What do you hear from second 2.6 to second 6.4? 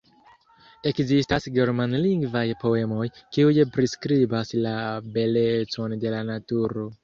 poemoj, kiuj priskribas la belecon de la